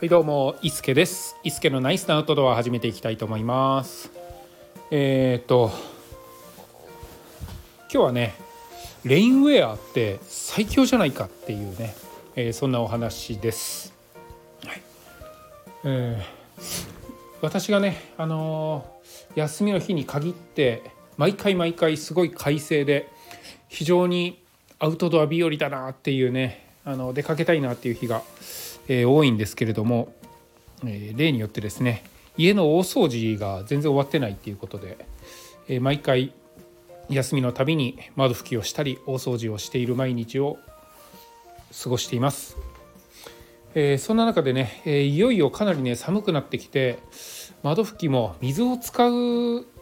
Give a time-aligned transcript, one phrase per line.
[0.00, 1.36] はいどうもいすけです。
[1.44, 4.10] いすけのナイスなアウトドア始めていきたいと思います。
[4.90, 5.70] えー、っと
[7.92, 8.34] 今日はね
[9.04, 11.94] レインウェアって最強じゃないかっていうね、
[12.34, 13.92] えー、そんなお話です、
[14.64, 14.82] はい。
[15.84, 16.86] えー、
[17.42, 20.82] 私がねあのー、休みの日に限って
[21.18, 23.06] 毎回毎回すごい快晴で
[23.68, 24.42] 非常に
[24.78, 28.22] アウトドア日和だなっていうねあの出かけたいなっていう日が、
[28.90, 30.12] えー、多いんですけれども、
[30.84, 32.02] えー、例によってですね
[32.36, 35.06] 家の大掃除が全然終わってないっていうことで、
[35.68, 36.32] えー、毎回
[37.08, 40.58] 休みのたびに窓拭きをしたり大掃除をしている毎日を
[41.82, 42.56] 過ごしています。
[43.76, 46.98] えー、そんな中でね、えー、いよいよかなりね寒くなってきて
[47.62, 49.08] 窓拭きも水を使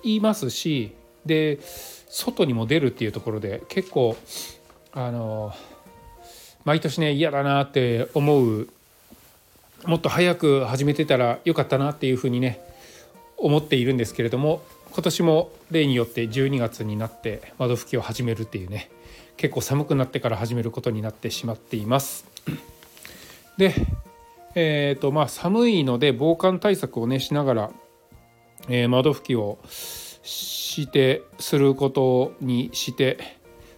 [0.03, 4.15] いますしで外にも出るっていうところで結構
[4.93, 5.55] あの
[6.67, 8.69] 毎年ね嫌だなって思う
[9.85, 12.61] もっと早く始めてたらよかったなっていうふうにね
[13.37, 14.63] 思っているんですけれども
[14.93, 18.91] 今年も例によって12月になって窓拭きを始めるっていうね
[19.37, 22.27] 結構寒くなってから始めることになってしまっています。
[23.57, 23.75] で
[24.55, 27.71] えーとまあ、寒いので防寒対策をねしながら、
[28.69, 33.19] えー、窓拭きをしてすることにして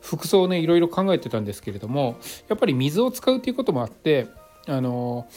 [0.01, 4.29] 服装をねいろいろ考えてたんですけれどもやっぱり水を使うっていうこともあって
[4.67, 5.29] あの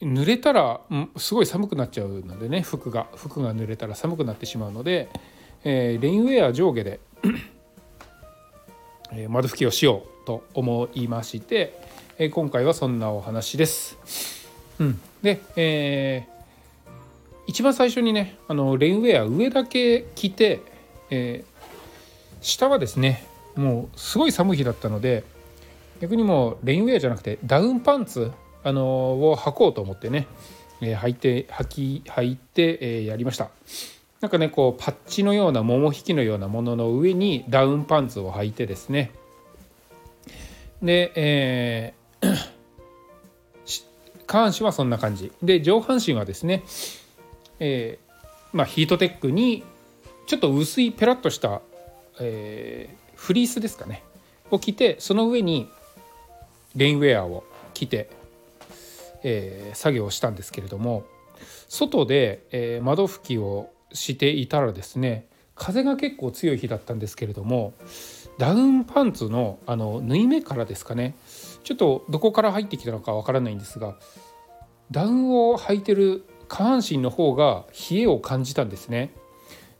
[0.00, 0.80] 濡れたら
[1.16, 5.08] すごい寒くなっちゃうのでね服が服が濡れたら寒くなってしまうので、
[5.64, 7.00] えー、レインウェア上下で
[9.16, 11.78] え窓拭きをしようと思いまして、
[12.18, 13.96] えー、今回はそんなお話です。
[14.80, 16.90] うん、で、えー、
[17.46, 20.60] 一番最初にねあのレインウェア上だけ着て、
[21.10, 25.22] えー、下はですねもうすごい寒い日だったので
[26.00, 28.32] 逆にもうレインウェアじゃなくてダウンパンツ、
[28.64, 30.26] あのを履こうと思ってね、
[30.80, 33.50] えー、履いて履き履いて、えー、やりました。
[34.20, 39.12] なんかねこうパッチのような桃引きのようなものの上にダウンパンツを履いてですね。
[40.82, 42.34] で、えー、
[44.26, 45.30] 下半身はそんな感じ。
[45.42, 46.64] で上半身はですね、
[47.60, 49.62] えーまあ、ヒートテックに
[50.26, 51.60] ちょっと薄いペラッとした
[52.20, 54.02] えー、フリースですかね。
[54.50, 55.68] を着てその上に
[56.76, 58.10] レインウェアを着て、
[59.24, 61.04] えー、作業をしたんですけれども
[61.68, 65.26] 外で、えー、窓拭きをしていたらですね
[65.56, 67.74] 風が結構強い日だったんですけれども
[68.38, 71.14] ダウンパンツのあの縫い目からですかね
[71.62, 73.96] ちょっとどこから入ってきたのかわからないんですが
[74.90, 79.14] ダウンを履いてる下半身の方が冷えを感じたんですね。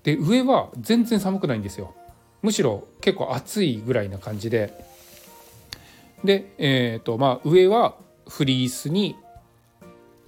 [0.02, 1.94] で上は全然寒くないんですよ。
[2.42, 4.74] むしろ結構暑いぐらいな感じで
[6.24, 7.96] で、えーとまあ、上は
[8.28, 9.16] フリースに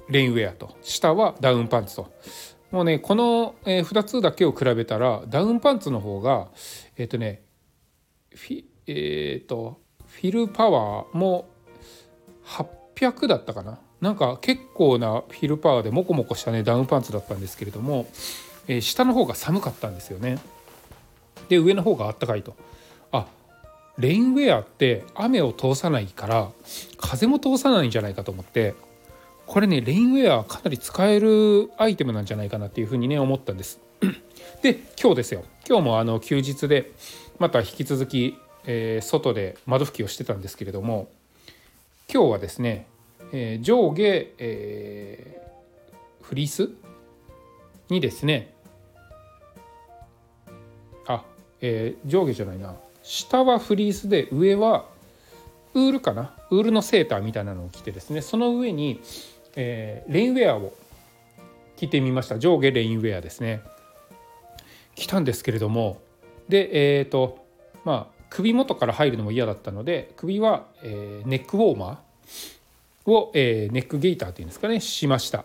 [0.08, 0.76] レインウェアと。
[0.82, 2.12] 下はダウンパンツと。
[2.70, 6.48] もうねこの2つだけを比べたらダウンパンツの方が
[6.96, 7.42] えっ、ー、とね
[8.34, 11.48] フィ,、えーと、フィルパワーも
[12.44, 13.78] 800だったかな。
[14.00, 18.06] なんか結構なフィルパワーでモコモコしたねダウンパンツだったんですけれども、
[18.68, 20.38] えー、下の方が寒かったんですよね。
[21.48, 22.54] で上の方があったかいと。
[23.12, 23.26] あ
[23.98, 26.50] レインウェアって雨を通さないから
[26.98, 28.74] 風も通さないんじゃないかと思って
[29.46, 33.80] これねレインウェアかなり使えるアイテムなんじゃないかなっていうふうにね思ったんです。
[34.62, 35.44] で今日ですよ。
[35.68, 36.92] 今日もあの休日で
[37.38, 41.08] また引き続き、えー、外で窓拭きをしてたんですけれども
[42.12, 42.86] 今日はですね、
[43.32, 46.70] えー、上下、えー、フリース
[47.88, 48.52] にですね
[51.06, 51.24] あ
[51.60, 52.74] えー、上下じゃないな。
[53.02, 54.86] 下はフリースで上は
[55.74, 56.34] ウールかな？
[56.50, 59.00] ウールのセーターみたいなのを着てですねその上に、
[59.56, 60.72] えー、レインウェアを
[61.76, 62.38] 着てみました。
[62.38, 63.62] 上下レインウェアですね。
[64.94, 66.00] 着たんですけれども。
[66.48, 67.44] でえっ、ー、と
[67.84, 75.44] まあ首元から入るのも嫌だったので首は、えー、ネックウォーマーを、えー、ネックゲーターっていうんですかねしました。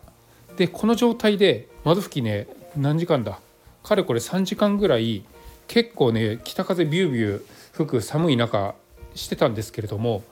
[0.58, 3.40] でこの状態で窓拭きね何時間だ？
[3.84, 5.24] かれこれ3時間ぐらい
[5.68, 8.76] 結構ね北風ビュービュー吹く寒い中
[9.16, 10.24] してたんですけれども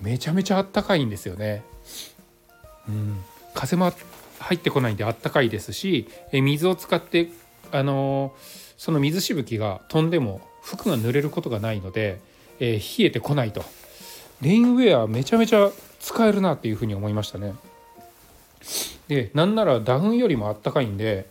[0.00, 1.62] めちゃめちゃあったかいんですよね。
[2.88, 3.22] うん、
[3.54, 3.92] 風も
[4.38, 7.28] 入ってこないんであったかいですしえ水を使って
[7.70, 8.32] あのー、
[8.76, 12.20] その水しぶきが飛んでも服が濡れることがないので、
[12.60, 13.64] えー、冷えてこないと。
[14.40, 17.54] レインウェアめちゃめちゃ使えるなっていうふうに思いましたね。
[19.08, 21.28] でなんならダウンよりもあったかいんで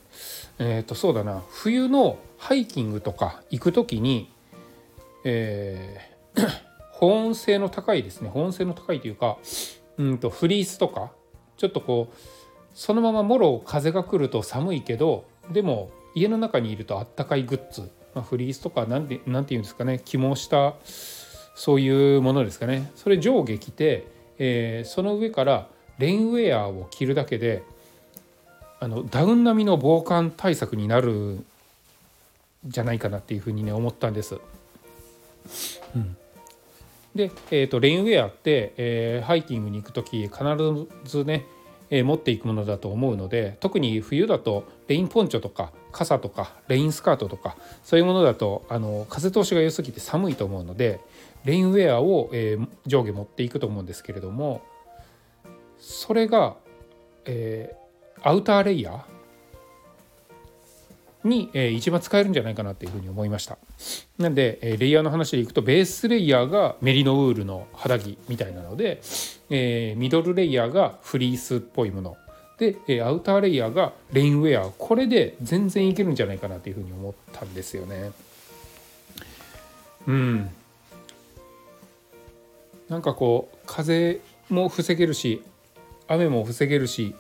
[0.59, 1.43] えっ、ー、とそうだな。
[1.49, 4.29] 冬のハイキングとか行く時に、
[5.23, 6.49] えー、
[6.91, 8.29] 保温性の高いですね。
[8.29, 9.37] 保温性の高いというか
[9.97, 11.11] うんとフリースとか
[11.57, 12.15] ちょっとこう
[12.73, 20.75] そのままもろ風が来ると寒いけどでも家の中にいるとあったかいグッズ、まあ、フリースとか何て何て言うんですかね起毛した
[21.55, 24.07] そういうものですかねそれ上下着て、
[24.37, 25.67] えー、その上から
[25.97, 27.63] レインウェアを着るだけで
[28.79, 31.43] あのダウン並みの防寒対策になる
[32.65, 34.39] じゃないかなっていうふうにね思ったんです。
[35.95, 36.15] うん、
[37.17, 40.39] で、えーと、レインウェアって、えー、ハイキングに行く時必
[41.03, 41.45] ずね、
[41.89, 51.01] えー、持っていくものだと思うので特に冬だとレインポンチョとか傘とかレインスカートとかそういうものだとあの風通しが良すぎて寒いと思うので
[51.43, 54.61] レインウェアを、えー、上下持っていくと思うんですけれども
[55.79, 56.55] それが、
[57.25, 59.16] えー、アウターレイヤー
[61.27, 63.57] に、えー、一番使えるんじゃないかなっていうふうに思いました。
[64.17, 69.01] なんで、えー、レイヤーの話でいくとベースレイヤーがメリノウールの肌着みたいなので、
[69.49, 72.17] えー、ミドルレイヤーがフリースっぽいもの。
[72.57, 74.71] で、え、アウターレイヤーがレインウェア。
[74.71, 78.11] これで全然いけるんじゃないかなっていうふうに思ったんですよね。
[80.07, 80.49] うん。
[82.89, 85.43] なんかこう風も防げるし
[86.07, 87.15] 雨も防げるし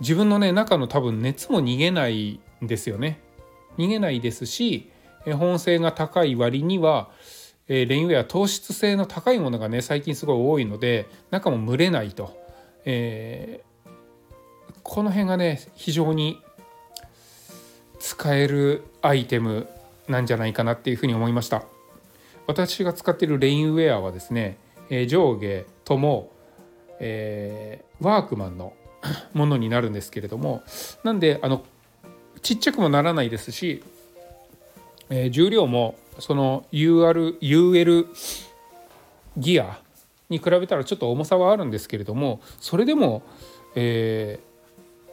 [0.00, 3.20] 自分のね中の多分熱も逃げないんですよね。
[3.76, 4.90] 逃げないですし
[5.24, 7.10] 保温性が高い割には、
[7.68, 12.34] レインウェア糖質性の高いものがね最近すごい多いので中も蒸れないと、
[12.86, 13.90] えー、
[14.82, 16.40] この辺がね非常に
[17.98, 19.68] 使えるアイテム
[20.08, 21.62] なんじゃないかなっていうふうに思いました
[22.46, 24.56] 私が使っているレインウェアはですね、
[25.06, 26.32] 上下とも、
[27.00, 28.72] えー、ワークマンの
[29.32, 30.62] ものになるんですけれども
[31.04, 31.62] なんであの
[32.42, 33.82] ちっちゃくもならないですし、
[35.10, 38.06] えー、重量もその UR UL
[39.36, 39.78] ギア
[40.28, 43.22] に比べたらちょっと重さはあるんですけれどもそれでも、
[43.74, 44.40] え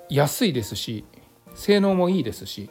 [0.09, 1.05] ー、安いですし
[1.53, 2.69] 性能もいいですし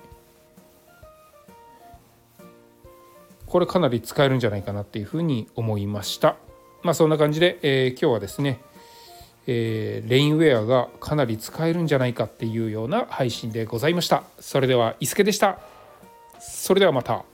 [3.46, 6.34] これかなり使えるんじゃないかなっていうふうに思いました。
[6.82, 8.60] まあそんな感じで、えー、今日はですね
[9.46, 14.24] えー、レインウェアがかなり使えるんじゃないかっていうような配信でございました。
[14.40, 15.58] それでは伊助でした。
[16.40, 17.24] それではまた。